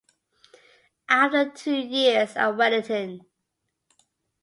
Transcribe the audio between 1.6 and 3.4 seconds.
years at Wellington.